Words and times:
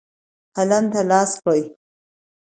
قلم 0.55 0.85
ته 0.93 1.01
لاس 1.09 1.31
کړئ. 1.43 1.63